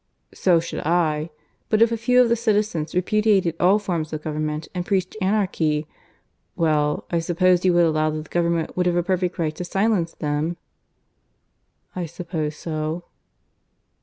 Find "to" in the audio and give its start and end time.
9.55-9.63